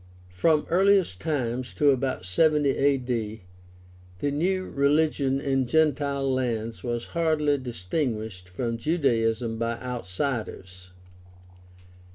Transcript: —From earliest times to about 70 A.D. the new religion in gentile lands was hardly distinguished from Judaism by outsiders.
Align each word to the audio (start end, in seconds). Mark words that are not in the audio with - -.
—From 0.30 0.64
earliest 0.70 1.20
times 1.20 1.74
to 1.74 1.90
about 1.90 2.24
70 2.24 2.70
A.D. 2.70 3.42
the 4.20 4.30
new 4.30 4.64
religion 4.64 5.42
in 5.42 5.66
gentile 5.66 6.32
lands 6.32 6.82
was 6.82 7.08
hardly 7.08 7.58
distinguished 7.58 8.48
from 8.48 8.78
Judaism 8.78 9.58
by 9.58 9.78
outsiders. 9.82 10.88